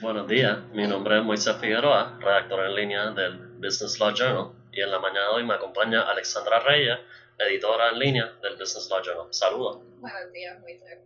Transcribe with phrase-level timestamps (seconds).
[0.00, 4.80] Buenos días, mi nombre es Moisés Figueroa, redactor en línea del Business Law Journal, y
[4.80, 6.98] en la mañana de hoy me acompaña Alexandra Reyes,
[7.38, 9.28] editora en línea del Business Law Journal.
[9.30, 9.78] Saludos.
[10.00, 10.98] Buenos días, Moisés.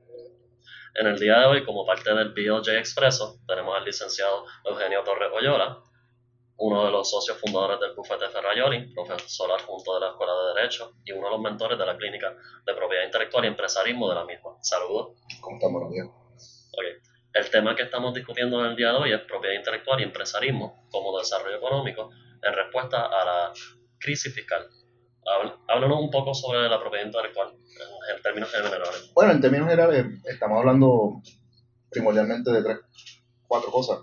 [0.95, 5.31] En el día de hoy, como parte del BLJ Expreso, tenemos al licenciado Eugenio Torres
[5.35, 5.79] Oyola,
[6.57, 10.95] uno de los socios fundadores del bufete Ferrayoli, profesor adjunto de la Escuela de Derecho
[11.05, 12.35] y uno de los mentores de la Clínica
[12.67, 14.57] de Propiedad Intelectual y Empresarismo de la misma.
[14.63, 15.19] Saludos.
[15.41, 16.07] ¿Cómo estamos, buenos días?
[16.73, 17.08] Ok.
[17.39, 20.89] El tema que estamos discutiendo en el día de hoy es propiedad intelectual y empresarismo
[20.91, 22.11] como desarrollo económico
[22.43, 23.53] en respuesta a la
[23.97, 24.67] crisis fiscal.
[25.69, 29.13] Háblanos un poco sobre la propiedad intelectual en, términos generales.
[29.15, 31.23] Bueno, en términos generales estamos hablando
[31.89, 32.79] primordialmente de tres,
[33.47, 34.01] cuatro cosas.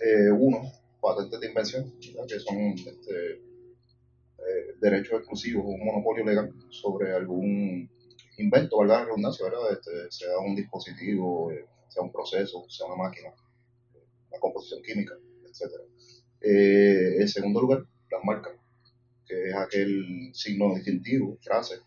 [0.00, 0.62] Eh, uno,
[0.98, 7.90] patentes de invención, que son este, eh, derechos exclusivos, un monopolio legal sobre algún
[8.38, 9.72] invento, valga la redundancia, ¿verdad?
[9.72, 13.30] Este, sea un dispositivo, eh, sea un proceso, sea una máquina,
[14.30, 15.72] una composición química, etc.
[16.40, 18.52] Eh, en segundo lugar, las marcas,
[19.26, 21.80] que es aquel signo distintivo, frase,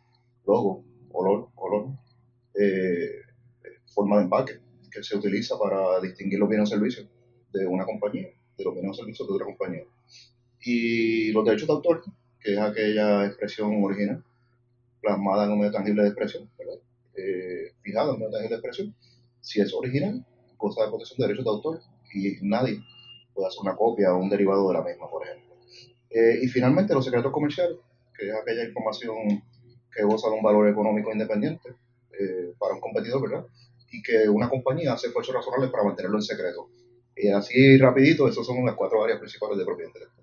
[0.45, 1.87] logo, olor, color,
[2.59, 3.21] eh,
[3.93, 4.59] forma de empaque,
[4.91, 7.07] que se utiliza para distinguir los bienes o servicios
[7.53, 9.83] de una compañía, de los bienes o servicios de otra compañía.
[10.61, 12.03] Y los derechos de autor,
[12.39, 14.23] que es aquella expresión original,
[15.01, 16.75] plasmada en un medio tangible de expresión, ¿verdad?
[17.15, 18.95] Eh, fijada en un medio tangible de expresión,
[19.41, 20.25] si es original,
[20.57, 21.81] goza de protección de derechos de autor
[22.13, 22.79] y nadie
[23.33, 25.55] puede hacer una copia o un derivado de la misma, por ejemplo.
[26.09, 27.77] Eh, y finalmente, los secretos comerciales,
[28.17, 29.43] que es aquella información
[29.93, 31.69] que goza de un valor económico independiente
[32.19, 33.45] eh, para un competidor, ¿verdad?
[33.91, 36.69] Y que una compañía hace esfuerzos razonables para mantenerlo en secreto.
[37.15, 40.21] Y así rapidito, esas son las cuatro áreas principales de propiedad intelectual.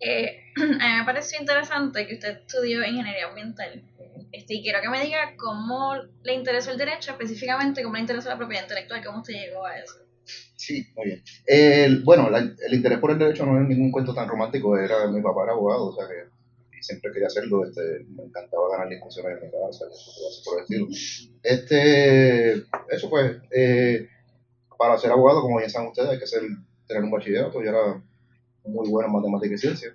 [0.00, 3.82] Eh, a mí me pareció interesante que usted estudió ingeniería ambiental.
[4.32, 8.28] Este, y quiero que me diga cómo le interesó el derecho, específicamente cómo le interesó
[8.28, 9.94] la propiedad intelectual, cómo usted llegó a eso.
[10.56, 11.22] Sí, muy bien.
[11.46, 15.22] El, bueno, el interés por el derecho no es ningún cuento tan romántico, era mi
[15.22, 16.28] papá era abogado, o sea que
[16.82, 19.86] siempre quería hacerlo, este, me encantaba ganar discusiones en mi casa,
[20.44, 20.86] por el estilo.
[21.42, 22.52] Este,
[22.90, 24.08] eso pues, eh,
[24.76, 26.42] para ser abogado, como ya saben ustedes, hay que ser,
[26.86, 28.02] tener un bachillerato, yo era
[28.64, 29.94] muy bueno en matemáticas y ciencias,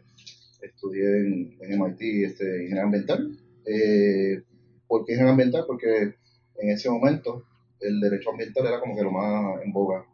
[0.61, 4.43] estudié en, en MIT este, ingeniería ambiental, eh,
[4.87, 5.63] ¿Por qué ambiental?
[5.65, 6.15] Porque
[6.57, 7.43] en ese momento
[7.79, 10.05] el derecho ambiental era como que lo más en boga.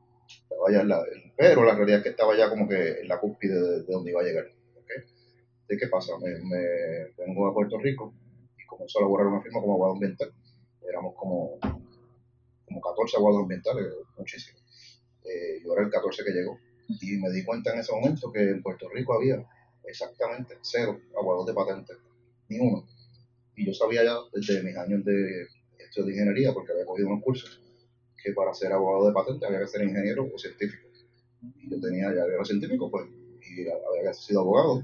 [1.38, 4.22] pero la realidad es que estaba ya como que en la cúspide de, donde iba
[4.22, 4.46] a llegar.
[5.68, 6.14] ¿De qué pasa?
[6.18, 6.30] Me,
[7.18, 8.14] vengo a Puerto Rico
[8.58, 10.34] y comenzó a elaborar una firma como abogado ambiental.
[10.82, 11.60] Éramos como,
[12.66, 13.86] como 14 abogados ambientales,
[14.18, 14.58] muchísimo.
[15.24, 16.58] Eh, yo era el 14 que llegó.
[16.88, 19.46] Y me di cuenta en ese momento que en Puerto Rico había
[19.84, 21.98] exactamente cero abogados de patentes,
[22.48, 22.88] ni uno
[23.60, 25.46] y yo sabía ya desde mis años de
[25.78, 27.62] estudio de ingeniería, porque había cogido unos cursos,
[28.24, 30.88] que para ser abogado de patente había que ser ingeniero o científico.
[31.58, 33.06] Y yo tenía, ya era científico, pues,
[33.42, 34.84] y había sido abogado.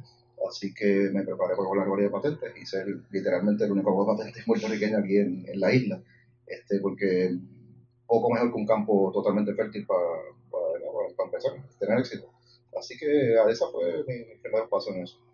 [0.50, 4.24] Así que me preparé para la de patentes y ser literalmente el único abogado de
[4.26, 6.04] patentes puertorriqueño aquí en, en, la isla.
[6.46, 7.34] Este, porque
[8.06, 10.06] poco mejor que un campo totalmente fértil para,
[10.52, 12.30] para, para empezar, tener éxito.
[12.78, 15.25] Así que esa fue mi primer paso en eso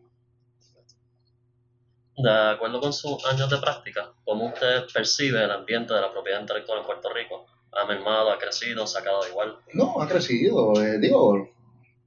[2.17, 6.41] de acuerdo con sus años de práctica, ¿cómo usted percibe el ambiente de la propiedad
[6.41, 7.45] intelectual en Puerto Rico?
[7.71, 9.57] ¿Ha mermado, ha crecido, se ha quedado igual?
[9.73, 10.73] No, ha crecido.
[10.81, 11.47] Eh, digo,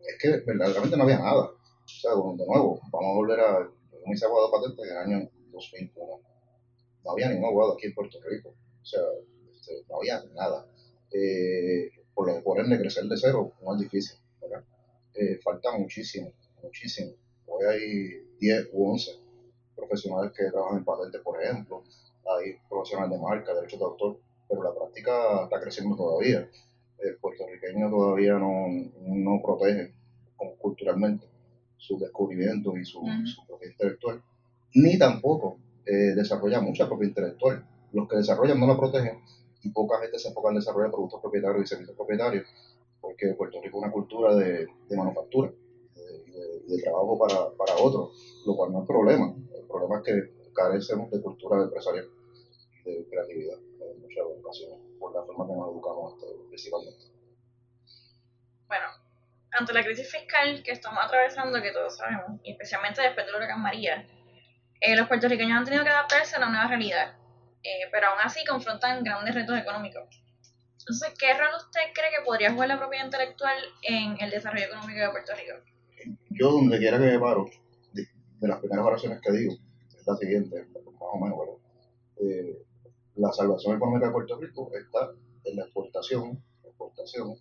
[0.00, 1.44] es que verdaderamente no había nada.
[1.44, 3.60] O sea, de nuevo, vamos a volver a.
[3.92, 6.20] Yo me hice abogado patente en el año 2001.
[7.04, 8.50] No había ningún abogado aquí en Puerto Rico.
[8.82, 9.00] O sea,
[9.54, 10.66] este, no había nada.
[11.12, 14.18] Eh, por, lo, por ende, crecer de cero no es difícil.
[14.40, 14.64] ¿verdad?
[15.14, 16.32] Eh, falta muchísimo,
[16.62, 17.12] muchísimo.
[17.46, 19.23] Hoy hay 10 u 11
[19.74, 21.82] profesionales que trabajan en patentes, por ejemplo,
[22.38, 24.18] hay profesionales de marca, derechos de autor,
[24.48, 26.48] pero la práctica está creciendo todavía.
[26.98, 28.66] El puertorriqueño todavía no,
[29.02, 29.92] no protege
[30.58, 31.26] culturalmente
[31.76, 33.00] sus descubrimientos y su,
[33.46, 34.22] propiedad intelectual,
[34.74, 37.66] ni tampoco eh, desarrolla mucha propiedad intelectual.
[37.92, 39.20] Los que desarrollan no la protegen
[39.62, 42.46] y poca gente se enfoca en desarrollar productos propietarios y servicios propietarios,
[43.00, 45.52] porque Puerto Rico es una cultura de, manufactura
[46.66, 49.34] y de, trabajo para, para otros, lo cual no es problema
[49.74, 52.08] problema es que carecemos de cultura empresarial
[52.84, 57.04] y de creatividad en muchas ocasiones, por la forma que nos educamos este, principalmente.
[58.68, 58.86] Bueno,
[59.52, 63.62] ante la crisis fiscal que estamos atravesando, que todos sabemos, y especialmente después del huracán
[63.62, 64.06] María,
[64.80, 67.16] eh, los puertorriqueños han tenido que adaptarse a la nueva realidad,
[67.62, 70.04] eh, pero aún así confrontan grandes retos económicos.
[70.78, 75.00] Entonces, ¿qué rol usted cree que podría jugar la propiedad intelectual en el desarrollo económico
[75.00, 75.54] de Puerto Rico?
[76.28, 77.48] Yo, donde quiera que me paro,
[78.44, 79.54] de las primeras oraciones que digo
[79.96, 81.38] es la siguiente, más o menos,
[82.18, 82.62] eh,
[83.16, 85.12] la salvación económica de Puerto Rico está
[85.44, 87.36] en la exportación, exportación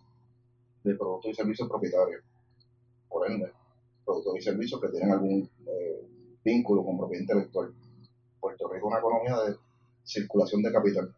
[0.85, 2.23] de productos y servicios propietarios.
[3.09, 3.51] Por ende,
[4.05, 6.07] productos y servicios que tienen algún eh,
[6.41, 7.73] vínculo con propiedad intelectual.
[8.39, 9.57] Puerto Rico es una economía de
[10.05, 11.13] circulación de capital.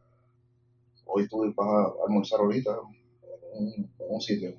[1.06, 2.76] Hoy tú vas a almorzar ahorita
[3.54, 4.56] en un, sitio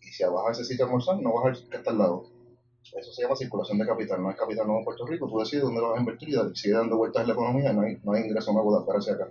[0.00, 1.98] y si vas a ese sitio a almorzar no vas a ver que está al
[1.98, 2.41] lado.
[2.82, 5.28] Eso se llama circulación de capital, no es capital nuevo en Puerto Rico.
[5.28, 7.82] Tú decides dónde lo vas a invertir y sigue dando vueltas en la economía no
[7.82, 9.30] hay, no hay ingreso nuevo de hacia acá.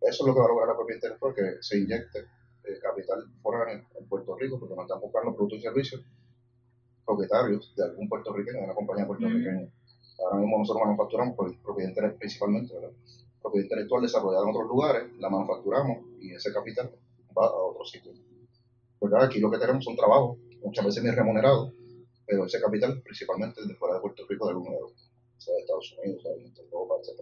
[0.00, 3.24] Eso es lo que va a lograr la propiedad intelectual, que se inyecte eh, capital
[3.42, 6.04] foráneo en Puerto Rico, porque nos están buscando productos y servicios
[7.06, 9.68] propietarios de algún puertorriqueño, de una compañía puertorriqueña.
[10.18, 12.90] Ahora mismo nosotros manufacturamos propiedad intelectual principalmente, ¿verdad?
[13.40, 16.90] propiedad intelectual desarrollada en otros lugares, la manufacturamos y ese capital
[17.36, 18.16] va a otros sitios.
[19.00, 19.24] ¿Verdad?
[19.24, 21.72] Aquí lo que tenemos son trabajos, muchas veces bien remunerados,
[22.26, 24.92] pero ese capital principalmente de fuera de Puerto Rico, de algún lado,
[25.38, 27.20] sea de Estados Unidos, sea de Europa, etc.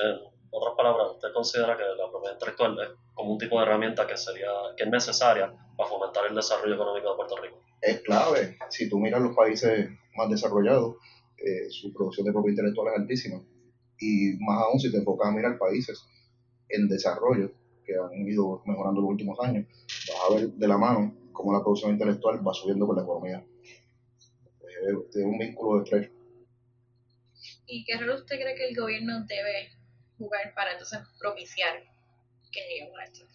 [0.00, 4.06] En otras palabras, ¿usted considera que la propiedad intelectual es como un tipo de herramienta
[4.06, 7.60] que sería que es necesaria para fomentar el desarrollo económico de Puerto Rico?
[7.80, 8.56] Es clave.
[8.70, 10.96] Si tú miras los países más desarrollados,
[11.38, 13.42] eh, su producción de propiedad intelectual es altísima.
[13.98, 16.02] Y más aún si te enfocas a mirar países
[16.68, 17.52] en desarrollo
[17.84, 19.66] que han ido mejorando los últimos años,
[20.08, 23.44] vas a ver de la mano cómo la producción intelectual va subiendo con la economía.
[24.82, 26.10] Es, un vínculo estrecho.
[27.66, 29.70] ¿Y qué rol usted cree que el gobierno debe
[30.18, 31.82] jugar para entonces propiciar
[32.52, 33.26] que lleguemos a esto?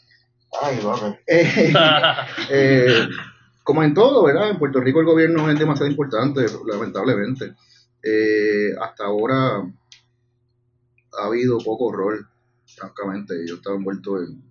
[0.61, 1.19] Ay, va
[2.51, 3.07] eh,
[3.63, 4.49] como en todo, ¿verdad?
[4.49, 7.55] En Puerto Rico el gobierno es demasiado importante, lamentablemente.
[8.01, 12.27] Eh, hasta ahora ha habido poco rol,
[12.65, 13.35] francamente.
[13.47, 14.41] Yo estaba envuelto en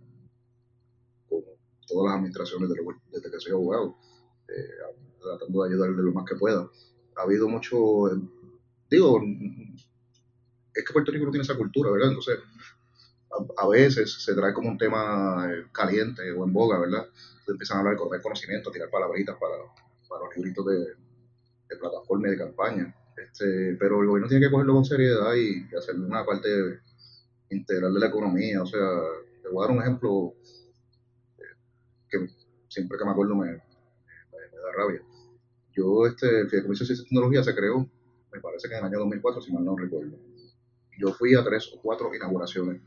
[1.89, 2.71] todas las administraciones
[3.11, 3.97] desde que soy abogado,
[4.49, 6.69] eh, tratando de ayudarle lo más que pueda.
[7.17, 7.77] Ha habido mucho,
[8.91, 9.21] digo,
[10.75, 12.09] es que Puerto Rico no tiene esa cultura, ¿verdad?
[12.09, 12.39] Entonces,
[13.57, 17.07] a, veces se trae como un tema eh, caliente o en boga, ¿verdad?
[17.47, 19.55] empiezan a hablar de conocimiento, a tirar palabritas para,
[20.09, 20.79] para los libritos de,
[21.69, 22.95] de plataforma y de campaña.
[23.17, 26.81] Este, pero el gobierno tiene que cogerlo con seriedad y, hacer una parte
[27.51, 28.63] integral de la economía.
[28.63, 28.81] O sea,
[29.43, 30.35] te voy a dar un ejemplo
[31.39, 31.57] eh,
[32.09, 32.29] que
[32.69, 35.03] siempre que me acuerdo me, da rabia.
[35.79, 37.89] Yo, este, el Fideicomiso de Ciencia y Tecnología se creó,
[38.33, 40.19] me parece que en el año 2004, si mal no recuerdo.
[40.99, 42.83] Yo fui a tres o cuatro inauguraciones.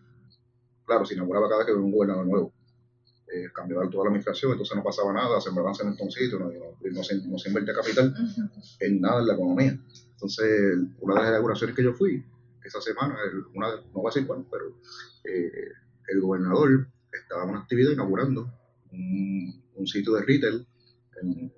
[0.85, 2.53] Claro, se inauguraba cada vez que había un gobernador nuevo
[3.33, 7.15] eh, cambiaba toda la administración, entonces no pasaba nada, sembraban cementoncitos, no, no, no, se,
[7.25, 8.13] no se invertía capital
[8.81, 9.79] en nada en la economía.
[10.11, 12.25] Entonces, una de las inauguraciones que yo fui,
[12.65, 13.15] esa semana,
[13.55, 14.75] una, no voy a decir cuál, pero
[15.23, 15.71] eh,
[16.09, 18.51] el gobernador estaba en una actividad inaugurando
[18.91, 20.67] un, un sitio de retail
[21.21, 21.53] en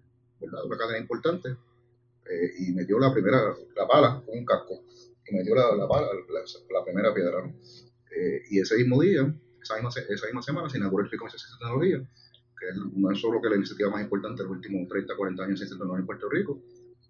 [0.45, 0.66] ¿verdad?
[0.66, 4.84] una cadena importante eh, y metió la primera, la pala con un casco
[5.25, 7.44] y metió la, la pala, la, primera piedra.
[8.16, 11.31] Eh, y ese mismo día esa misma, esa misma semana se inauguró el FICOM de
[11.31, 12.10] Ciencia y Tecnología,
[12.60, 12.66] que
[13.00, 15.57] no es solo que la iniciativa más importante de los últimos 30, 40 años en
[15.57, 16.62] ciencia y tecnología en Puerto Rico,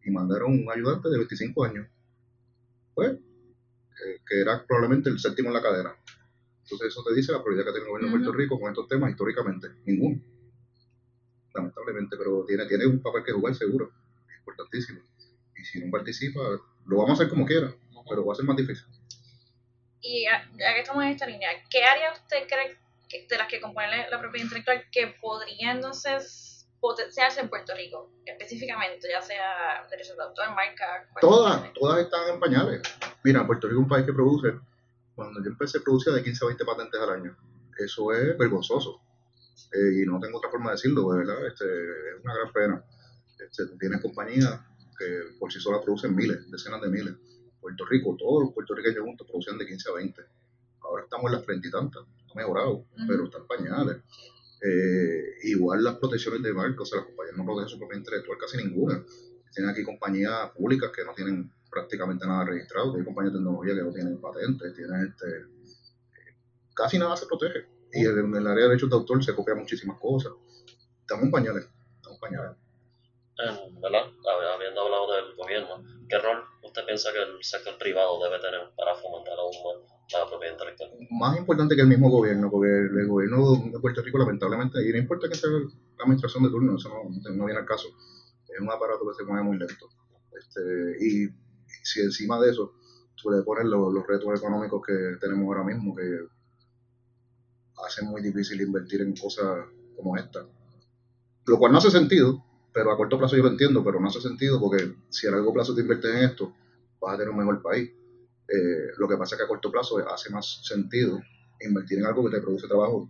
[0.06, 1.88] y mandaron un ayudante de 25 años,
[2.94, 3.18] pues,
[4.28, 5.96] que era probablemente el séptimo en la cadena.
[6.64, 8.88] Entonces eso te dice la prioridad que tiene el gobierno de Puerto Rico con estos
[8.88, 10.22] temas históricamente, ninguno,
[11.54, 13.92] lamentablemente, pero tiene, tiene un papel que jugar seguro,
[14.40, 15.02] importantísimo.
[15.56, 16.42] Y si no participa,
[16.86, 17.74] lo vamos a hacer como quiera,
[18.10, 18.86] pero va a ser más difícil.
[20.02, 22.78] Y ya, que estamos en esta línea, ¿qué área usted cree
[23.08, 28.12] que, de las que componen la propiedad intelectual que podría entonces potenciarse en Puerto Rico,
[28.26, 31.08] específicamente, ya sea derechos de autor, marca?
[31.22, 32.82] Todas, todas están en pañales.
[33.24, 34.60] Mira, Puerto Rico es un país que produce,
[35.16, 37.38] cuando yo empecé, producía de 15 a 20 patentes al año.
[37.78, 39.02] Eso es vergonzoso.
[39.74, 41.48] Eh, y no tengo otra forma de decirlo, ¿verdad?
[41.48, 42.86] Este, es una gran pena.
[43.40, 44.60] Este, tienes compañías
[44.98, 47.16] que por sí solas producen miles, decenas de miles
[47.64, 50.22] Puerto Rico, todos los puertorriqueños juntos producían de 15 a 20.
[50.82, 54.04] Ahora estamos en las 30 y tantas, ha mejorado, pero están pañales.
[54.62, 58.38] Eh, igual las protecciones de marca, o sea, las compañías no protegen su propia intelectual
[58.38, 59.02] casi ninguna.
[59.54, 63.82] Tienen aquí compañías públicas que no tienen prácticamente nada registrado, hay compañías de tecnología que
[63.82, 66.36] no tienen patentes, tienen este, eh,
[66.76, 67.66] casi nada se protege.
[67.94, 70.34] Y en el área de derechos de autor se copian muchísimas cosas.
[71.02, 72.58] Estamos en pañales, estamos en pañales.
[73.82, 74.06] ¿verdad?
[74.56, 78.96] Habiendo hablado del gobierno, ¿qué rol usted piensa que el sector privado debe tener para
[78.96, 80.92] fomentar aún más la propiedad intelectual?
[81.12, 84.98] Más importante que el mismo gobierno, porque el, gobierno de Puerto Rico, lamentablemente, y no
[84.98, 87.90] importa que sea la administración de turno, eso no, viene al caso,
[88.48, 89.90] es un aparato que se mueve muy lento.
[90.38, 90.62] Este,
[91.00, 91.30] y
[91.84, 92.74] si encima de eso
[93.16, 96.28] tú le pones los, los retos económicos que tenemos ahora mismo, que
[97.86, 100.46] hacen muy difícil invertir en cosas como esta,
[101.46, 104.22] lo cual no hace sentido, pero a corto plazo yo lo entiendo, pero no hace
[104.22, 106.54] sentido porque si a largo plazo te inviertes en esto,
[107.00, 107.92] vas a tener un mejor país.
[108.48, 111.20] Eh, lo que pasa es que a corto plazo hace más sentido
[111.62, 113.10] invertir en algo que te produce trabajo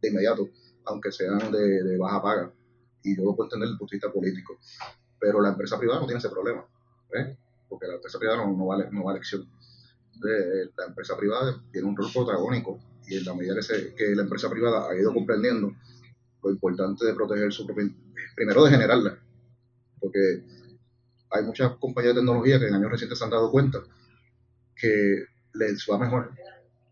[0.00, 0.48] de inmediato,
[0.84, 2.52] aunque sean de, baja paga.
[3.02, 4.58] y yo lo puedo entender desde el punto de vista político.
[5.18, 6.64] Pero la empresa privada no tiene ese problema,
[7.14, 7.36] ¿eh?
[7.68, 9.42] porque la empresa privada no, no vale, no vale elección.
[9.42, 13.54] Eh, la empresa privada tiene un rol protagónico y en la medida
[13.96, 15.72] que, la empresa privada ha ido comprendiendo
[16.42, 17.88] lo importante de proteger su propia,
[18.34, 19.18] primero de generarla,
[20.00, 20.44] porque
[21.30, 23.82] hay muchas compañías de tecnología que en años recientes se han dado cuenta
[24.74, 26.32] que les va mejor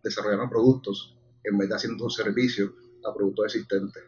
[0.02, 2.71] desarrollar productos en vez de haciendo servicios
[3.05, 4.05] a productos existentes.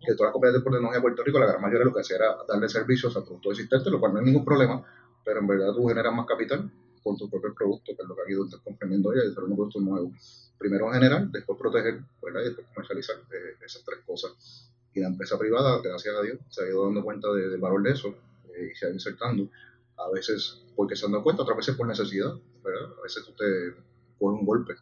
[0.00, 2.16] Que todas las compañías de tecnología de Puerto Rico, la gran mayoría lo que hacía
[2.16, 4.84] era darle servicios a productos existentes, lo cual no hay ningún problema,
[5.24, 6.70] pero en verdad tú generas más capital
[7.08, 9.56] con tu propio producto, que es lo que ha ido comprendiendo ella, y desarrollar un
[9.56, 10.12] producto nuevo.
[10.58, 14.70] Primero generar, después proteger, y después comercializar eh, esas tres cosas.
[14.94, 17.82] Y la empresa privada, gracias a Dios, se ha ido dando cuenta de, del valor
[17.82, 18.14] de eso
[18.54, 19.48] eh, y se ha ido insertando.
[19.96, 22.30] A veces porque se han dado cuenta, otras veces por necesidad.
[22.30, 23.74] A veces tú te
[24.16, 24.74] pones un golpe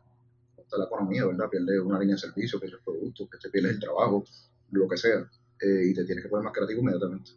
[0.54, 1.48] contra la economía, ¿verdad?
[1.48, 4.24] Pierdes una línea de servicio, pierdes productos, que te pierdes el trabajo,
[4.72, 5.26] lo que sea,
[5.60, 7.30] eh, y te tienes que poner más creativo inmediatamente.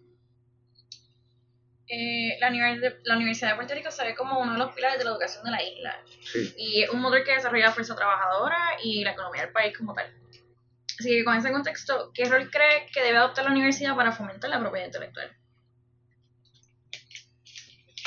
[1.92, 5.00] Eh, la, univers- la Universidad de Puerto Rico se ve como uno de los pilares
[5.00, 5.96] de la educación de la isla
[6.32, 6.54] Sí.
[6.56, 9.96] y es un motor que desarrolla la fuerza trabajadora y la economía del país como
[9.96, 10.06] tal.
[11.00, 14.50] Así que con ese contexto, ¿qué rol cree que debe adoptar la universidad para fomentar
[14.52, 15.32] la propiedad intelectual?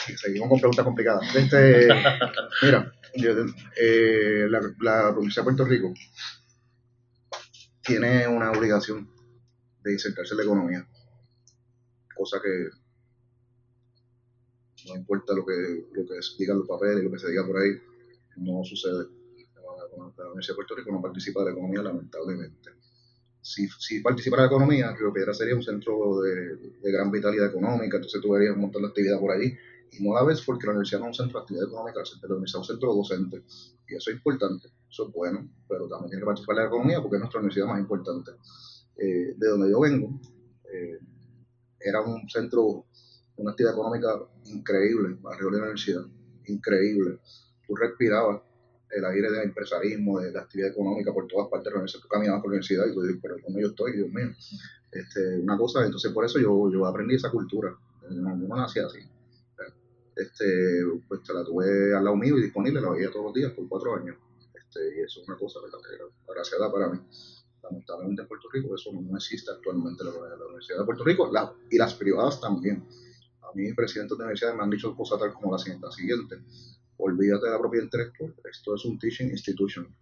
[0.07, 1.35] Sí, seguimos con preguntas complicadas.
[1.35, 1.89] Este,
[2.63, 2.93] mira,
[3.77, 5.93] eh, la, la Universidad de Puerto Rico
[7.83, 9.11] tiene una obligación
[9.83, 10.87] de insertarse en la economía,
[12.15, 12.69] cosa que
[14.89, 17.71] no importa lo que, lo que digan los papeles, lo que se diga por ahí,
[18.37, 19.07] no sucede.
[20.17, 22.71] La, Universidad de Puerto Rico no participa de la economía, lamentablemente.
[23.41, 27.49] Si, si participa de la economía, Río Piedra sería un centro de, de gran vitalidad
[27.49, 29.53] económica, entonces tú verías un montón de actividad por allí
[29.93, 32.29] y no la ves porque la universidad no es un centro de actividad económica, la
[32.29, 33.43] universidad es un centro docente.
[33.89, 37.03] Y eso es importante, eso es bueno, pero también tiene que participar de la economía
[37.03, 38.31] porque es nuestra universidad más importante.
[38.97, 40.19] Eh, de donde yo vengo,
[40.73, 40.99] eh,
[41.79, 42.87] era un centro,
[43.43, 44.09] una actividad económica
[44.47, 46.03] increíble, alrededor de la universidad,
[46.47, 47.19] increíble.
[47.67, 48.41] Tú respirabas
[48.91, 52.03] el aire de empresarismo, de, de actividad económica por todas partes de la universidad.
[52.03, 53.93] Tú caminabas por la universidad y tú dices, pero ¿cómo yo estoy?
[53.93, 54.29] Dios mío.
[54.91, 57.75] Este, una cosa, entonces por eso yo, yo aprendí esa cultura.
[58.11, 58.99] No, nací así
[60.17, 63.53] este, pues te la tuve al lado mío y disponible, la veía todos los días
[63.53, 64.17] por cuatro años.
[64.55, 65.79] Este, y eso es una cosa ¿verdad?
[66.29, 67.01] agraciada para mí.
[67.63, 71.31] Lamentablemente en Puerto Rico eso no existe actualmente en la, la Universidad de Puerto Rico
[71.33, 72.85] la, y las privadas también.
[73.55, 76.37] Mí, presidentes de universidades me han dicho cosas tal como la siguiente, la siguiente.
[76.99, 79.95] Olvídate de la propiedad intelectual, esto es un teaching institution.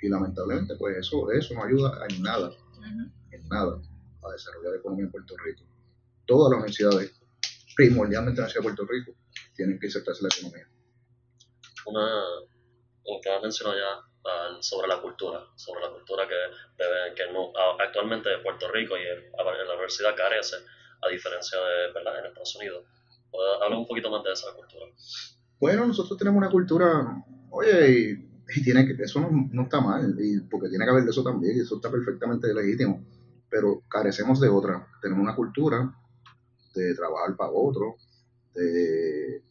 [0.00, 2.50] Y lamentablemente, pues eso, eso no ayuda en nada,
[3.30, 3.80] en nada,
[4.24, 5.62] a desarrollar la economía en Puerto Rico.
[6.26, 7.12] Todas las universidades
[7.74, 9.12] primordialmente en la Ciudad de Puerto Rico,
[9.54, 10.68] tienen que insertarse en la economía.
[11.86, 12.06] Una,
[13.04, 14.08] lo que mencionado ya
[14.60, 19.74] sobre la cultura, sobre la cultura que, que no, actualmente Puerto Rico y a- la
[19.74, 20.56] universidad carece,
[21.02, 22.20] a diferencia de ¿verdad?
[22.20, 22.84] en Estados Unidos.
[23.30, 24.86] ¿Puedes hablar un poquito más de esa cultura?
[25.58, 30.16] Bueno, nosotros tenemos una cultura, oye, y, y tiene que, eso no, no está mal,
[30.18, 33.04] y porque tiene que haber de eso también, y eso está perfectamente legítimo,
[33.48, 34.86] pero carecemos de otra.
[35.00, 35.94] Tenemos una cultura
[36.74, 37.96] de trabajar para otro,
[38.54, 39.42] de,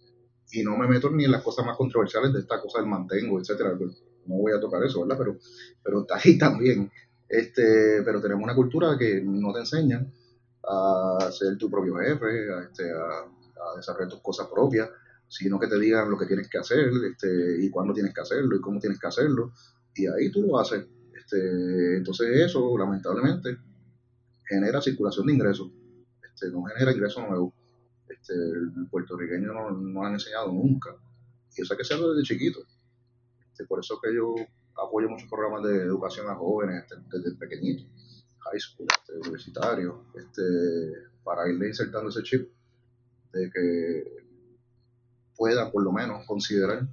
[0.51, 3.39] y no me meto ni en las cosas más controversiales de esta cosa del mantengo,
[3.39, 3.77] etcétera,
[4.25, 5.17] no voy a tocar eso, ¿verdad?
[5.17, 5.37] Pero,
[5.83, 6.91] pero está ahí también.
[7.27, 10.05] Este, pero tenemos una cultura que no te enseña
[10.63, 14.89] a ser tu propio jefe, a, este, a, desarrollar tus cosas propias,
[15.27, 18.55] sino que te digan lo que tienes que hacer, este, y cuándo tienes que hacerlo,
[18.55, 19.53] y cómo tienes que hacerlo,
[19.95, 20.85] y ahí tú lo haces.
[21.15, 23.57] Este, entonces eso, lamentablemente,
[24.45, 25.71] genera circulación de ingresos,
[26.23, 27.53] este, no genera ingresos nuevos.
[28.09, 30.89] Este, el puertorriqueño no, no han enseñado nunca,
[31.55, 32.59] y eso hay que hacerlo desde chiquito.
[33.51, 34.35] Este, por eso que yo
[34.75, 37.85] apoyo muchos programas de educación a jóvenes este, desde pequeñito,
[38.41, 40.41] high school, este, universitario, este,
[41.23, 42.49] para irle insertando ese chip
[43.33, 44.25] de que
[45.35, 46.87] pueda por lo menos considerar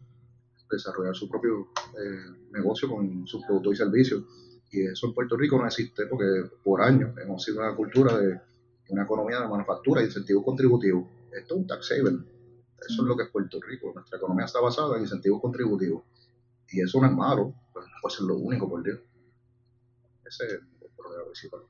[0.70, 4.24] desarrollar su propio eh, negocio con sus productos y servicios.
[4.70, 8.40] Y eso en Puerto Rico no existe porque por años hemos sido una cultura de
[8.90, 11.06] una economía de manufactura y incentivos contributivos.
[11.32, 12.26] Esto es un tax haven.
[12.86, 13.92] Eso es lo que es Puerto Rico.
[13.94, 16.04] Nuestra economía está basada en incentivos contributivos.
[16.70, 19.00] Y eso no es malo, no puede ser lo único, por Dios.
[20.24, 20.60] Ese
[21.24, 21.60] principal.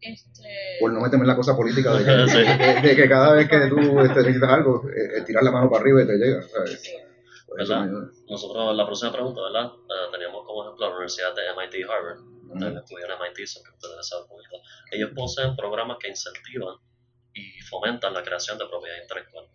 [0.00, 0.42] Este,
[0.80, 2.38] Por no meterme en la cosa política de que, Sí.
[2.38, 5.70] de- de que cada vez que tú este, necesitas algo, eh, eh, tirar la mano
[5.70, 6.42] para arriba y te llega.
[6.42, 6.82] ¿sabes?
[6.82, 6.92] sí.
[8.28, 9.70] Nosotros, la próxima pregunta, ¿verdad?
[10.10, 12.18] Teníamos como ejemplo la Universidad de MIT Harvard.
[12.78, 14.56] Estudian en MIT, son que ustedes saben un poquito.
[14.90, 16.76] Ellos poseen programas que incentivan
[17.32, 19.46] y fomentan la creación de propiedad intelectual.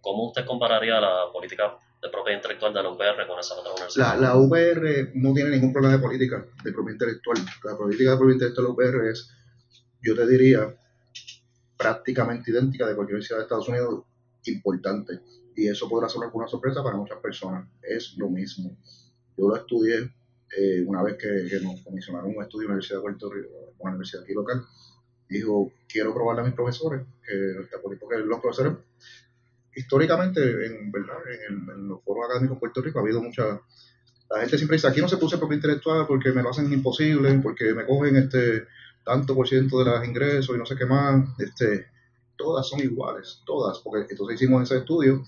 [0.00, 4.18] ¿Cómo usted compararía la política de propiedad intelectual de la UPR con esa otra universidad?
[4.18, 7.38] La, la UPR no tiene ningún problema de política de propiedad intelectual.
[7.64, 9.30] La política de propiedad intelectual de la UPR es
[10.02, 10.76] yo te diría,
[11.76, 14.04] prácticamente idéntica de cualquier universidad de Estados Unidos
[14.46, 15.20] importante.
[15.54, 17.68] Y eso podrá ser alguna sorpresa para muchas personas.
[17.80, 18.76] Es lo mismo.
[19.36, 20.12] Yo lo estudié
[20.58, 23.92] eh, una vez que, nos comisionaron un estudio en la Universidad de Puerto Rico, una
[23.92, 24.64] universidad aquí local.
[25.28, 28.74] Dijo, quiero probarle a mis profesores, que, porque los profesores,
[29.74, 31.16] históricamente, en, ¿verdad?
[31.48, 33.60] En, los foros académicos de Puerto Rico ha habido mucha...
[34.30, 37.38] La gente siempre dice, aquí no se puse propio intelectual porque me lo hacen imposible,
[37.42, 38.66] porque me cogen este
[39.04, 41.24] tanto por ciento de los ingresos y no sé qué más.
[41.38, 41.86] Este,
[42.36, 45.22] todas son iguales, todas, porque entonces hicimos ese estudio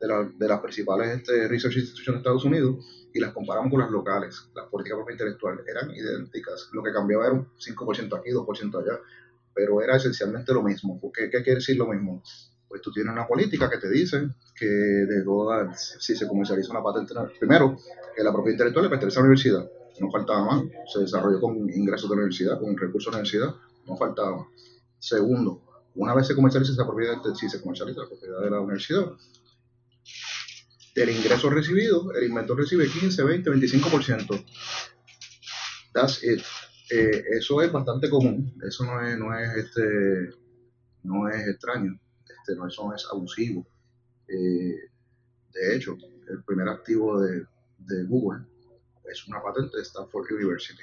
[0.00, 3.90] de, de las principales este, research institutions de Estados Unidos y las comparamos con las
[3.90, 9.00] locales, las políticas intelectuales, eran idénticas, lo que cambiaba era un 5% aquí, 2% allá,
[9.54, 11.00] pero era esencialmente lo mismo.
[11.12, 12.22] ¿Qué, ¿Qué quiere decir lo mismo?
[12.68, 16.82] Pues tú tienes una política que te dice que de todas, si se comercializa una
[16.82, 17.76] patente, primero,
[18.14, 19.70] que la propiedad intelectual le pertenece a la universidad,
[20.00, 23.54] no faltaba más, se desarrolló con ingresos de la universidad, con recursos de la universidad,
[23.86, 24.46] no faltaba más.
[24.98, 25.62] Segundo,
[25.94, 29.12] una vez se comercializa esa propiedad, si se comercializa la propiedad de la universidad,
[30.94, 34.44] del ingreso recibido, el inventor recibe 15, 20, 25%.
[35.92, 36.42] That's it.
[36.90, 40.30] Eh, eso es bastante común, eso no es, no es, este,
[41.02, 42.00] no es extraño,
[42.48, 43.66] este, no, eso no es abusivo.
[44.26, 44.90] Eh,
[45.52, 45.96] de hecho,
[46.28, 47.44] el primer activo de,
[47.78, 48.44] de, Google
[49.10, 50.82] es una patente de Stanford University.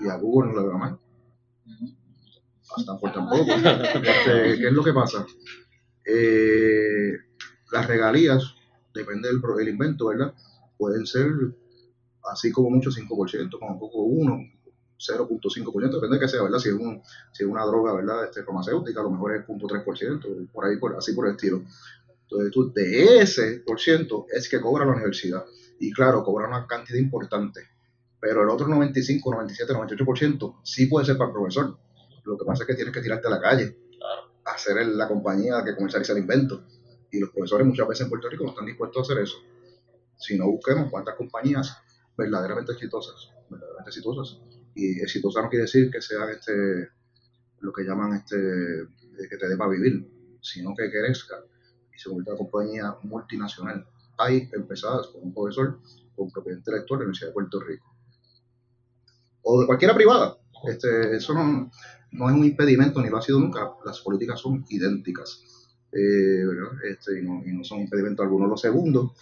[0.00, 1.00] Y a Google no le va mal.
[2.76, 3.44] A Stanford tampoco.
[3.52, 5.26] Este, ¿Qué es lo que pasa?
[6.04, 7.12] Eh,
[7.72, 8.54] las regalías
[8.94, 10.34] depende del invento, ¿verdad?
[10.76, 11.30] Pueden ser
[12.32, 14.38] así como mucho 5%, como poco 1,
[14.98, 16.58] 0.5%, depende de qué sea, ¿verdad?
[16.58, 17.02] Si es, un,
[17.32, 18.24] si es una droga, ¿verdad?
[18.24, 21.62] Este, farmacéutica, a lo mejor es 0.3%, por ahí, por, así por el estilo.
[22.22, 25.44] Entonces, tú, de ese por ciento es que cobra la universidad.
[25.78, 27.60] Y claro, cobra una cantidad importante.
[28.20, 31.78] Pero el otro 95, 97, 98% sí puede ser para el profesor.
[32.24, 33.78] Lo que pasa es que tienes que tirarte a la calle
[34.44, 36.64] a hacer la compañía que comercializa el invento.
[37.10, 39.38] Y los profesores muchas veces en Puerto Rico no están dispuestos a hacer eso.
[40.16, 41.78] Si no busquemos cuántas compañías
[42.16, 44.40] verdaderamente exitosas, verdaderamente exitosas.
[44.78, 46.88] Y exitosa no quiere decir que sean este,
[47.60, 48.36] lo que llaman este,
[49.28, 50.08] que te dé para vivir,
[50.40, 51.36] sino que crezca
[51.92, 53.84] y se vuelva una compañía multinacional.
[54.18, 55.80] Hay empezadas con un profesor
[56.14, 57.92] con propiedad intelectual de la Universidad de Puerto Rico.
[59.42, 60.38] O de cualquiera privada.
[60.68, 61.70] Este, eso no,
[62.12, 63.72] no es un impedimento ni lo ha sido nunca.
[63.84, 65.42] Las políticas son idénticas
[65.90, 66.44] eh,
[66.88, 68.48] este, y, no, y, no, son impedimentos algunos.
[68.48, 69.12] Lo segundo,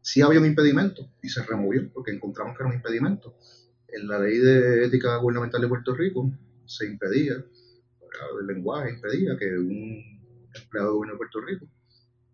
[0.00, 3.36] sí había un impedimento y se removió porque encontramos que era un impedimento.
[3.94, 6.28] En la ley de ética gubernamental de Puerto Rico
[6.66, 10.20] se impedía, el lenguaje impedía que un
[10.52, 11.66] empleado de gobierno de Puerto Rico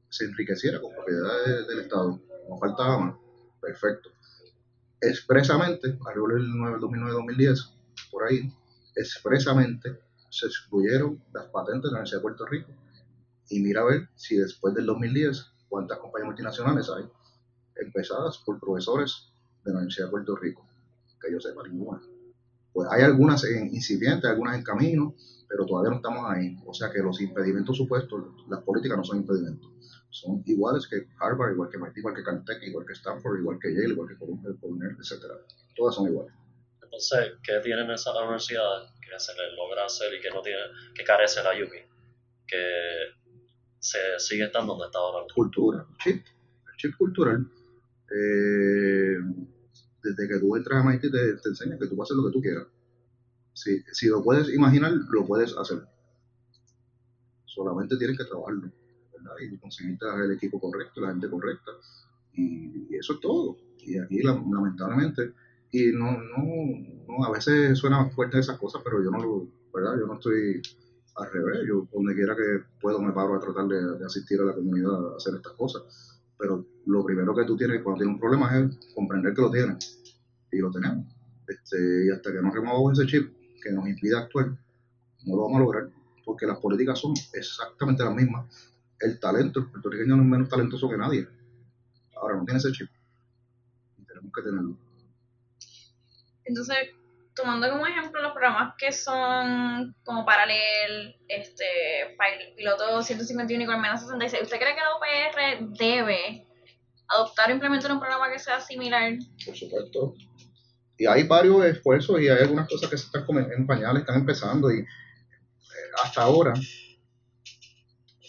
[0.09, 2.19] se enriqueciera con propiedades del Estado.
[2.49, 3.15] No faltaba más.
[3.61, 4.11] Perfecto.
[5.03, 7.75] Expresamente, alrededor del 2009-2010,
[8.11, 8.51] por ahí,
[8.97, 12.71] expresamente se excluyeron las patentes de la Universidad de Puerto Rico
[13.51, 17.05] y mira a ver si después del 2010 cuántas compañías multinacionales hay
[17.77, 19.31] empezadas por profesores
[19.65, 20.70] de la Universidad de Puerto Rico,
[21.21, 22.01] que yo sepa ninguna.
[22.73, 25.15] Pues hay algunas en incipientes, algunas en camino,
[25.49, 26.57] pero todavía no estamos ahí.
[26.65, 29.71] O sea que los impedimentos supuestos, las políticas no son impedimentos.
[30.11, 33.73] Son iguales que Harvard, igual que MIT, igual que Caltech, igual que Stanford, igual que
[33.73, 35.25] Yale, igual que Columbia, Cornell, etc.
[35.77, 36.35] Todas son iguales.
[36.83, 40.63] Entonces, ¿qué tienen esas universidades que se les logra hacer y que no tiene,
[40.95, 41.83] que carece la UPI?
[42.47, 43.21] Que
[43.79, 45.27] se sigue estando donde está ahora.
[45.33, 46.25] Cultura, chip,
[46.77, 47.47] chip cultural.
[48.11, 49.17] Eh,
[50.03, 52.33] desde que tú entras a MIT te, te enseña que tú puedes hacer lo que
[52.33, 52.67] tú quieras.
[53.53, 55.83] Si, si lo puedes imaginar, lo puedes hacer.
[57.45, 58.71] Solamente tienes que trabajarlo,
[59.13, 59.33] ¿verdad?
[59.41, 61.73] Y conseguir el equipo correcto, la gente correcta.
[62.33, 63.57] Y, eso es todo.
[63.79, 65.33] Y aquí, lamentablemente,
[65.73, 66.45] y no, no,
[67.09, 69.99] no, a veces suena fuerte esas cosas, pero yo no lo, ¿verdad?
[69.99, 70.61] Yo no estoy
[71.17, 74.55] al revés, yo donde quiera que puedo me paro a tratar de, asistir a la
[74.55, 75.83] comunidad a hacer estas cosas.
[76.39, 80.19] Pero lo primero que tú tienes cuando tienes un problema es comprender que lo tienes.
[80.51, 81.07] Y lo tenemos.
[81.47, 84.47] Este, y hasta que no removamos ese chip que nos impide actuar,
[85.25, 85.89] no lo vamos a lograr.
[86.25, 88.73] Porque las políticas son exactamente las mismas.
[88.99, 91.29] El talento, el puertorriqueño no es menos talentoso que nadie.
[92.17, 92.91] Ahora no tiene ese chip.
[93.97, 94.77] Y tenemos que tenerlo.
[96.45, 96.77] Entonces,
[97.35, 101.65] tomando como ejemplo los programas que son como Paralel, este,
[102.57, 106.50] Piloto 151 y Colmena 66, ¿usted cree que la UPR debe
[107.11, 109.19] adoptar o implementar un programa que sea similar?
[109.45, 110.15] Por supuesto.
[110.97, 114.71] Y hay varios esfuerzos y hay algunas cosas que se están en pañales, están empezando
[114.71, 114.87] y eh,
[116.03, 116.53] hasta ahora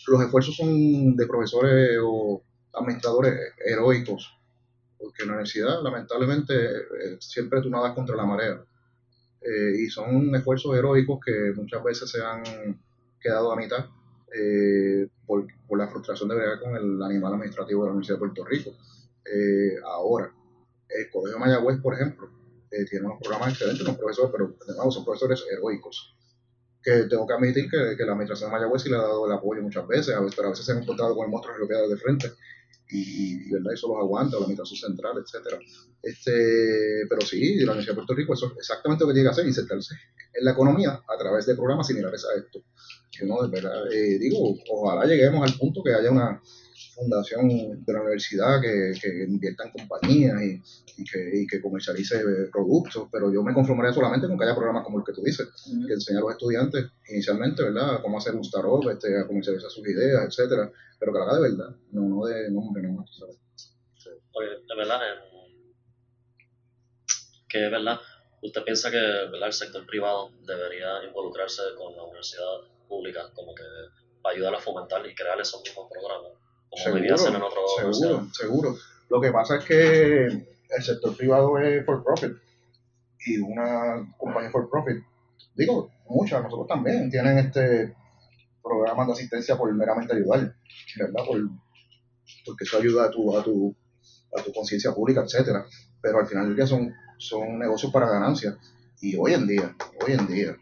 [0.08, 2.42] los esfuerzos son de profesores o
[2.74, 4.34] administradores heroicos,
[4.98, 8.64] porque en la universidad lamentablemente eh, siempre tú nadas contra la marea
[9.42, 12.80] eh, y son esfuerzos heroicos que muchas veces se han
[13.20, 13.86] quedado a mitad
[15.68, 18.72] por, la frustración de ver con el animal administrativo de la Universidad de Puerto Rico.
[19.26, 20.34] Eh, ahora,
[20.90, 22.30] el Colegio Mayagüez, por ejemplo,
[22.90, 26.16] tiene unos programas excelentes, unos profesores, pero de nuevo son profesores heroicos.
[26.84, 29.62] Que tengo que admitir que, la administración de Mayagüez sí le ha dado el apoyo
[29.62, 32.32] muchas veces, a veces, a veces se han encontrado con el monstruo europeo de frente
[32.90, 33.74] y, ¿verdad?
[33.74, 35.58] eso los aguanta, la administración central, etcétera.
[36.02, 39.32] Este, pero sí, la Universidad de Puerto Rico eso es exactamente lo que tiene que
[39.32, 39.96] hacer, insertarse
[40.34, 42.64] en la economía a través de programas similares a esto.
[43.12, 46.42] Que uno, de verdad, eh, digo, ojalá lleguemos al punto que haya una
[46.94, 50.62] fundación de la universidad que, que invierta en compañías y,
[51.02, 54.84] y, que, y, que, comercialice productos, pero yo me conformaría solamente con que haya programas
[54.84, 55.48] como el que tú dices,
[55.88, 59.88] que enseña a los estudiantes inicialmente, ¿verdad?, cómo hacer un startup, este, a comercializar sus
[59.88, 63.38] ideas, etcétera, pero que lo haga de verdad, no, no de nombre, no, ¿sabes?
[64.34, 65.00] Oye, de verdad,
[67.50, 68.00] que de verdad,
[68.42, 69.48] ¿usted piensa que ¿verdad?
[69.48, 73.64] el sector privado debería involucrarse con la universidad pública como que
[74.22, 76.32] para ayudar a fomentar y crear esos mismos programas?
[76.72, 78.76] Como seguro, hacer en otro seguro, seguro.
[79.10, 82.32] Lo que pasa es que el sector privado es for profit
[83.26, 85.04] y una compañía for profit,
[85.54, 87.94] digo, muchas, nosotros también tienen este
[88.64, 90.56] programas de asistencia por meramente ayudar,
[90.98, 91.26] ¿verdad?
[91.28, 91.42] Por,
[92.46, 93.76] porque eso ayuda a tu, a tu,
[94.38, 95.66] a tu conciencia pública, etcétera.
[96.02, 98.56] Pero al final del día son, son negocios para ganancias.
[99.02, 100.58] Y hoy en día, hoy en día,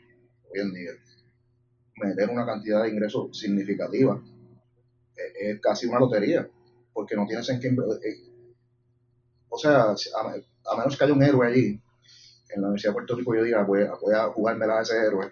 [0.51, 0.91] hoy en día,
[1.97, 4.19] meter una cantidad de ingresos significativa
[5.39, 6.49] es, casi una lotería,
[6.93, 7.67] porque no tienes en qué...
[7.67, 8.29] Eh,
[9.49, 11.81] o sea, a, menos que haya un héroe allí,
[12.49, 15.31] en la Universidad de Puerto Rico yo diga, voy, voy a jugármela a ese héroe,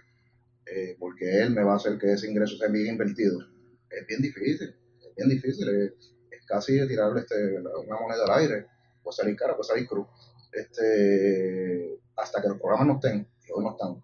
[0.65, 3.39] eh, porque él me va a hacer que ese ingreso sea bien invertido.
[3.89, 5.93] Es bien difícil, es bien difícil, es,
[6.45, 8.67] casi tirarle este, una moneda al aire,
[9.03, 10.07] puede salir cara, puede salir cruz,
[10.53, 14.03] este, hasta que los programas no estén, y hoy no están.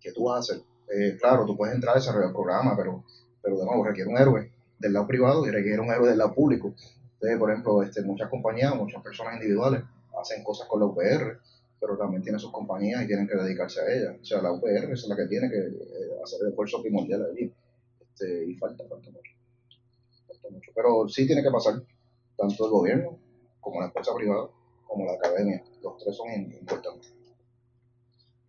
[0.00, 0.64] ¿Qué tú vas a hacer?
[0.92, 3.04] Eh, claro, tú puedes entrar a desarrollar el programa, pero,
[3.42, 6.34] pero de nuevo requiere un héroe del lado privado y requiere un héroe del lado
[6.34, 6.74] público.
[7.14, 9.82] Entonces, por ejemplo, este, muchas compañías, muchas personas individuales
[10.20, 11.40] hacen cosas con la UPR,
[11.80, 14.16] pero también tienen sus compañías y tienen que dedicarse a ellas.
[14.20, 17.52] O sea, la UPR es la que tiene que eh, hacer el esfuerzo primordial allí.
[18.00, 19.32] Este, y falta, falta mucho.
[20.26, 20.70] falta mucho.
[20.74, 21.82] Pero sí tiene que pasar,
[22.36, 23.18] tanto el gobierno
[23.60, 24.48] como la empresa privada,
[24.86, 25.62] como la academia.
[25.82, 27.12] Los tres son importantes.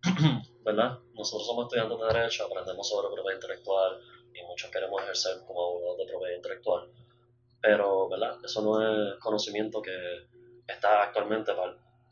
[0.64, 0.98] ¿Verdad?
[1.14, 3.98] Nosotros somos estudiantes de Derecho, aprendemos sobre propiedad intelectual
[4.38, 6.90] y muchos queremos ejercer como abogados de propiedad intelectual.
[7.60, 8.38] Pero, ¿verdad?
[8.44, 9.92] Eso no es conocimiento que
[10.66, 11.52] está actualmente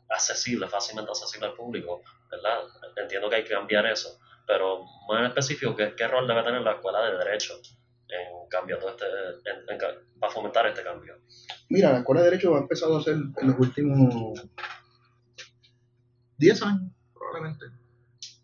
[0.09, 2.63] accesible, fácilmente accesible al público, ¿verdad?
[2.95, 6.61] Entiendo que hay que cambiar eso, pero más en específico, ¿qué, qué rol debe tener
[6.61, 7.53] la escuela de Derecho
[8.09, 11.15] en cambio todo este, en, para fomentar este cambio?
[11.69, 14.47] Mira, la escuela de Derecho ha empezado a hacer en los últimos
[16.37, 17.65] 10 años, probablemente.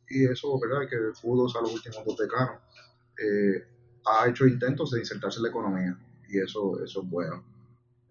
[0.10, 0.88] Y eso, ¿verdad?
[0.90, 2.62] Que pudo a los últimos dos decanos.
[3.18, 3.73] Eh,
[4.06, 5.98] ha hecho intentos de insertarse en la economía
[6.30, 7.44] y eso, eso es bueno.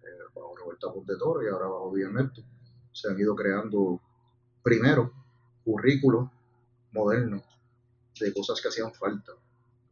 [0.02, 2.32] Eh, bajo Roberto Ponte Toro y ahora bajo Villanueva
[2.92, 4.00] se han ido creando,
[4.62, 5.12] primero,
[5.64, 6.28] currículos
[6.92, 7.42] modernos
[8.20, 9.32] de cosas que hacían falta.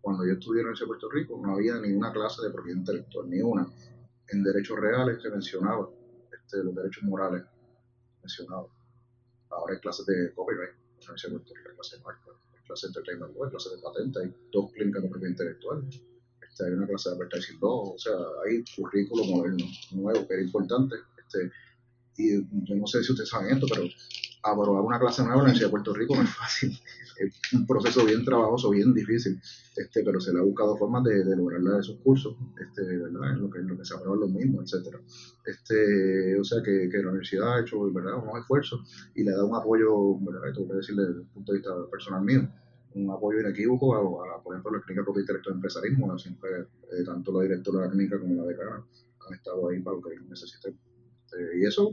[0.00, 3.28] Cuando yo estudié en de Puerto Rico no había ni una clase de propiedad intelectual,
[3.28, 3.66] ni una.
[4.28, 5.88] En derechos reales se mencionaba,
[6.32, 7.42] este, los derechos morales
[8.22, 8.66] mencionaba.
[9.50, 12.30] Ahora hay clases de copyright, en la de Puerto Rico, clases de marca,
[12.70, 15.88] hay clases de entertainment law, hay clases de patente, hay dos clínicas de propiedad intelectual,
[16.48, 18.12] este, hay una clase de advertising law, o sea,
[18.46, 20.96] hay currículo moderno, nuevo, que era importante.
[21.18, 21.50] Este,
[22.16, 23.84] y yo no sé si ustedes saben esto, pero
[24.42, 26.78] aprobar una clase nueva en la Universidad de Puerto Rico no es fácil.
[27.18, 29.38] Es un proceso bien trabajoso, bien difícil,
[29.76, 33.32] este, pero se le ha buscado formas de, de lograr esos cursos, este, ¿verdad?
[33.32, 35.02] En lo que, en lo que se aprueban los mismos, etcétera.
[35.44, 38.22] Este, o sea que, que, la universidad ha hecho ¿verdad?
[38.22, 40.54] unos esfuerzos y le dado un apoyo, ¿verdad?
[40.54, 42.48] tengo que decirle desde el punto de vista personal mío,
[42.94, 47.04] un apoyo inequívoco a, a por ejemplo, la clínica propia intelectual de empresarismo, siempre eh,
[47.04, 48.84] tanto la directora de la clínica como la decana
[49.28, 50.78] han estado ahí para lo que necesiten.
[51.26, 51.92] Este, y eso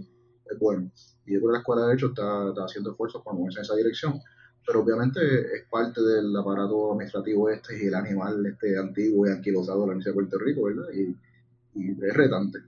[0.49, 0.91] es bueno.
[1.25, 3.65] Y yo creo que la Escuela de Derecho está, está haciendo esfuerzos para moverse en
[3.65, 4.21] esa dirección,
[4.65, 5.19] pero obviamente
[5.55, 9.91] es parte del aparato administrativo este y el animal este antiguo y anquilosado de la
[9.93, 10.89] Universidad de Puerto Rico, ¿verdad?
[10.93, 11.15] Y,
[11.75, 12.59] y es retante.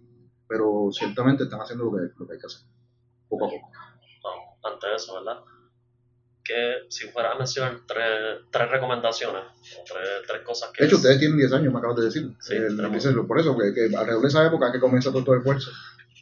[0.47, 2.61] Pero ciertamente están haciendo lo que, lo que hay que hacer,
[3.27, 3.69] poco a poco.
[4.23, 5.41] No, ante eso, ¿verdad?
[6.43, 10.83] Que si fuera a mencionar tres, tres recomendaciones, tres, tres cosas que...
[10.83, 12.33] De hecho, ustedes tienen 10 años, me acabas de decir.
[12.39, 15.69] Sí, eh, por eso, que, que alrededor de esa época que comienza todo el esfuerzo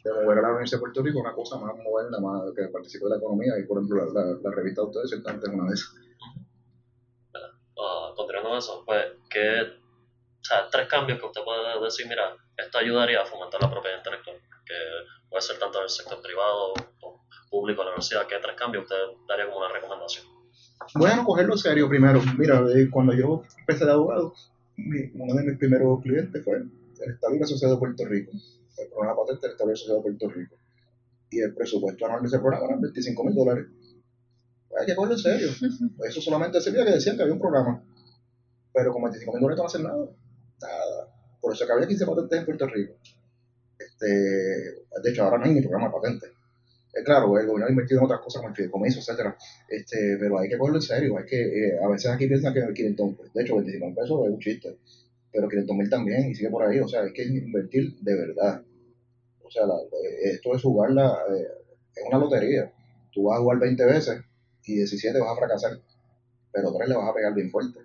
[0.08, 3.04] de mover a la Universidad de Puerto Rico una cosa más moderna, más que participe
[3.04, 5.74] de la economía y por ejemplo la, la, revista de ustedes ciertamente es una de
[5.74, 5.94] esas.
[7.76, 12.78] Uh, continuando eso, pues que, o sea, tres cambios que usted puede decir, mira, esto
[12.78, 14.74] ayudaría a fomentar la propiedad intelectual, que
[15.28, 18.96] puede ser tanto en el sector privado o público, la universidad, ¿qué tres cambios usted
[19.28, 20.26] daría como una recomendación?
[20.94, 22.20] Bueno, cogerlo en serio primero.
[22.36, 24.34] Mira, eh, cuando yo empecé de abogado,
[24.76, 28.32] uno de mis primeros clientes fue el Estado y la Sociedad de Puerto Rico,
[28.80, 30.56] el programa patente del Estado Sociedad de Puerto Rico.
[31.30, 33.66] Y el presupuesto anual de ese programa eran 25 mil dólares.
[34.78, 35.48] Hay que cogerlo en serio.
[36.04, 37.82] Eso solamente servía que decían que había un programa.
[38.72, 40.08] Pero con 25 mil dólares no hacen nada.
[40.60, 41.14] Nada.
[41.40, 42.94] Por eso que había 15 patentes en Puerto Rico.
[43.78, 46.30] Este, de hecho, ahora no hay ni programa de patentes.
[46.94, 49.36] Eh, claro, el gobierno ha invertido en otras cosas como el fideicomiso, etcétera.
[49.68, 51.18] Este, pero hay que cogerlo en serio.
[51.18, 54.30] Hay que, eh, a veces aquí piensan que 500, de hecho, 25 mil pesos es
[54.30, 54.78] un chiste.
[55.32, 56.80] Pero 500 mil también, y sigue por ahí.
[56.80, 58.62] O sea, hay que invertir de verdad.
[59.48, 61.48] O sea, la- eh, esto es jugarla, eh,
[61.96, 62.72] es una lotería.
[63.12, 64.20] Tú vas a jugar 20 veces
[64.64, 65.80] y 17 vas a fracasar,
[66.52, 67.80] pero 3 le vas a pegar bien fuerte.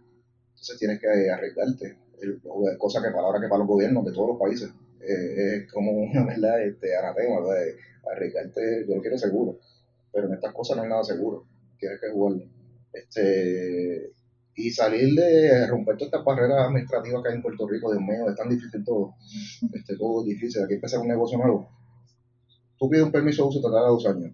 [0.52, 1.98] Entonces tienes que arriesgarte.
[2.22, 2.42] El-
[2.78, 4.70] cosa que palabra que para los gobiernos de todos los países
[5.02, 7.64] eh, es como una verdad este, anatema, ¿verdad?
[8.12, 9.58] arriesgarte, yo lo quiero seguro,
[10.12, 11.46] pero en estas cosas no hay nada seguro,
[11.80, 12.44] tienes que jugarlo.
[12.94, 14.12] Este,
[14.56, 18.30] y salir de romper todas estas barreras administrativas que hay en Puerto Rico, Dios mío,
[18.30, 19.16] es tan difícil todo,
[19.74, 21.70] este, todo difícil, aquí empezar un negocio nuevo.
[22.78, 24.32] Tú pides un permiso de uso, te tarda dos años.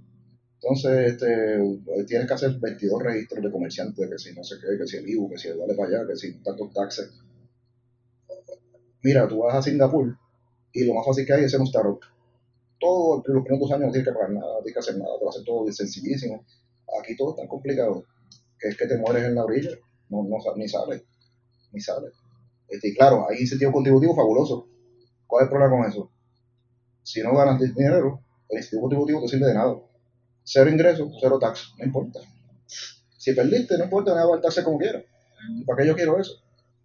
[0.61, 4.85] Entonces, este, tienes que hacer 22 registros de comerciantes, que si no sé qué, que
[4.85, 7.11] si el IBU, que si el vale para allá, que si tantos taxes.
[9.01, 10.17] Mira, tú vas a Singapur
[10.73, 12.01] y lo más fácil que hay es hacer un startup.
[12.77, 15.17] Todo, los primeros dos años no tienes que pagar nada, no tienes que hacer nada,
[15.17, 16.45] te va a hacer todo sencillísimo.
[16.99, 18.05] Aquí todo es tan complicado
[18.59, 19.71] que es que te mueres en la orilla,
[20.09, 21.03] no, no ni sales,
[21.71, 22.13] ni sales.
[22.67, 24.65] Este, y claro, hay incentivos contributivos fabulosos.
[25.25, 26.11] ¿Cuál es el problema con eso?
[27.03, 29.75] Si no ganas dinero, el incentivo contributivo te sirve de nada.
[30.43, 32.19] Cero ingresos, cero tax, no importa.
[33.17, 35.03] Si perdiste, no importa, nada va taxes como quieras.
[35.49, 36.33] ¿Y ¿Para qué yo quiero eso?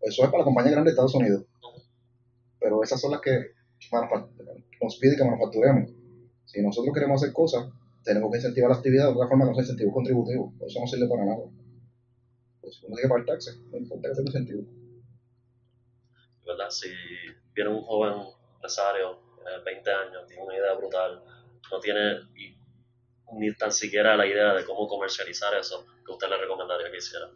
[0.00, 1.44] Eso es para la compañía grande de Estados Unidos.
[2.60, 3.52] Pero esas son las que
[4.82, 5.90] nos piden que manufacturemos.
[6.44, 7.66] Si nosotros queremos hacer cosas,
[8.02, 10.52] tenemos que incentivar la actividad de otra forma con incentivos contributivos.
[10.66, 11.44] Eso no sirve para nada.
[12.80, 14.64] Pues uno tiene que pagar taxes, no importa que tenga incentivo.
[16.46, 16.70] ¿verdad?
[16.70, 16.88] Si
[17.54, 18.14] viene un joven
[18.54, 21.22] empresario, eh, 20 años, tiene una idea brutal,
[21.70, 22.20] no tiene
[23.32, 27.30] ni tan siquiera la idea de cómo comercializar eso, que usted le recomendaría que hiciera.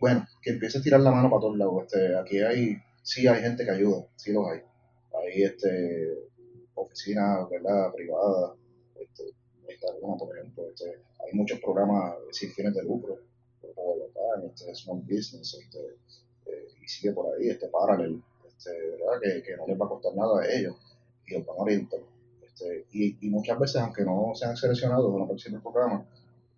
[0.00, 1.82] Bueno, que empiece a tirar la mano para todos lados.
[1.84, 4.62] Este, aquí hay, sí hay gente que ayuda, sí los hay.
[5.12, 6.30] Hay este,
[6.74, 7.92] oficinas, ¿verdad?
[7.92, 8.56] Privadas,
[10.18, 13.18] por ejemplo, este, hay muchos programas sin fines de lucro,
[13.60, 15.78] como Bogotá, este, Small Business, este,
[16.46, 19.20] eh, y sigue por ahí, este Parallel, este, ¿verdad?
[19.22, 20.76] Que, que no les va a costar nada a ellos
[21.26, 22.00] y los van a orientar.
[22.42, 26.06] Este, y, y muchas veces, aunque no sean seleccionados una persona del programa,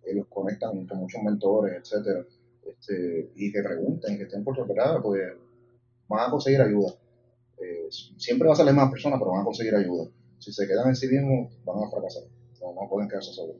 [0.05, 2.25] ellos conectan con muchos mentores, etcétera,
[2.65, 5.21] este, y que pregunten, que estén por preparar, pues
[6.07, 6.93] van a conseguir ayuda.
[7.57, 10.09] Eh, siempre va a salir más personas, pero van a conseguir ayuda.
[10.39, 12.23] Si se quedan en sí mismos, van a fracasar.
[12.63, 13.57] No, no pueden quedarse solos.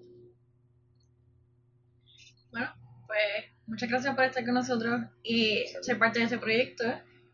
[2.52, 2.74] Bueno,
[3.06, 6.86] pues muchas gracias por estar con nosotros y ser parte de este proyecto.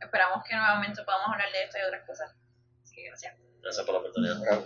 [0.01, 2.35] Esperamos que nuevamente podamos hablar de esto y otras cosas.
[2.83, 3.35] Así que gracias.
[3.61, 4.41] Gracias por la oportunidad.
[4.41, 4.65] Claro.